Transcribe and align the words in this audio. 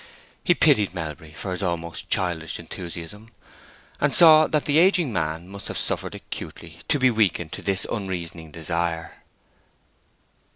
He 0.43 0.55
pitied 0.55 0.95
Melbury 0.95 1.31
for 1.31 1.51
his 1.51 1.61
almost 1.61 2.09
childish 2.09 2.59
enthusiasm, 2.59 3.29
and 3.99 4.11
saw 4.11 4.47
that 4.47 4.65
the 4.65 4.79
aging 4.79 5.13
man 5.13 5.47
must 5.47 5.67
have 5.67 5.77
suffered 5.77 6.15
acutely 6.15 6.79
to 6.87 6.97
be 6.97 7.11
weakened 7.11 7.51
to 7.51 7.61
this 7.61 7.85
unreasoning 7.87 8.49
desire. 8.49 9.23